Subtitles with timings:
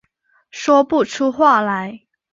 [0.49, 2.07] 说不出话来